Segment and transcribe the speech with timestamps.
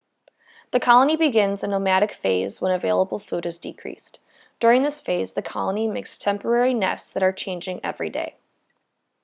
[0.71, 4.19] the colony begins a nomadic phase when available food has decreased
[4.59, 8.35] during this phase the colony makes temporary nests that are changed everyday